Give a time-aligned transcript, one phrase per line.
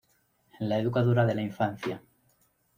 [0.59, 2.01] La educadora de la infancia.